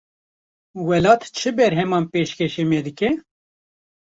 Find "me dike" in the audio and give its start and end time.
2.69-3.09